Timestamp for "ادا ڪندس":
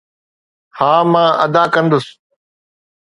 1.45-2.05